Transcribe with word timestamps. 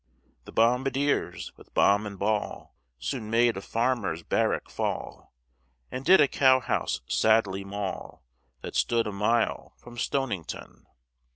The 0.45 0.51
bombardiers 0.51 1.55
with 1.57 1.75
bomb 1.75 2.07
and 2.07 2.17
ball, 2.17 2.75
Soon 2.97 3.29
made 3.29 3.55
a 3.55 3.61
farmer's 3.61 4.23
barrack 4.23 4.67
fall, 4.67 5.31
And 5.91 6.03
did 6.03 6.19
a 6.19 6.27
cow 6.27 6.59
house 6.59 7.01
sadly 7.07 7.63
maul 7.63 8.23
That 8.63 8.75
stood 8.75 9.05
a 9.05 9.11
mile 9.11 9.73
from 9.77 9.99
Stonington. 9.99 10.87